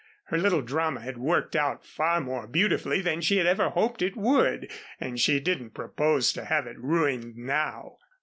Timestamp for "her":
0.29-0.37